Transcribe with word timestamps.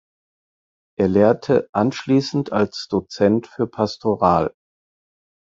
Er 0.97 1.07
lehrte 1.07 1.69
anschließend 1.73 2.51
als 2.51 2.87
Dozent 2.89 3.45
für 3.45 3.67
Pastoral. 3.67 4.55